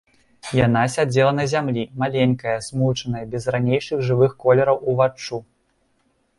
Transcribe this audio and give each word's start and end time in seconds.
Яна 0.59 0.81
сядзела 0.93 1.33
на 1.39 1.45
зямлі, 1.51 1.83
маленькая, 2.05 2.57
змучаная, 2.69 3.23
без 3.37 3.47
ранейшых 3.57 3.97
жывых 4.11 4.31
колераў 4.47 4.85
уваччу. 4.95 5.35